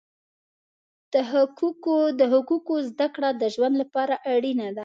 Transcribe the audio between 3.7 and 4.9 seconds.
لپاره اړینه ده.